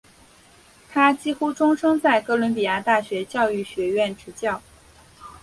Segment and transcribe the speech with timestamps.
[0.89, 4.59] 他几乎终生在哥伦比亚大学教育学院执教。